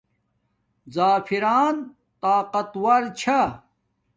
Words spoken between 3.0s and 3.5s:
چھا